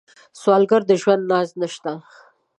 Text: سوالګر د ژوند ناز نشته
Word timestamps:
سوالګر 0.39 0.81
د 0.87 0.91
ژوند 1.01 1.23
ناز 1.31 1.49
نشته 1.61 1.91